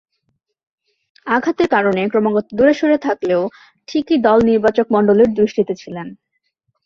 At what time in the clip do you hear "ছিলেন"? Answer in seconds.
5.75-6.07